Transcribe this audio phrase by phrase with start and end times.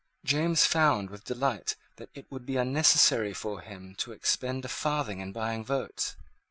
[0.25, 5.19] James found with delight that it would be unnecessary for him to expend a farthing
[5.19, 6.15] in buying votes.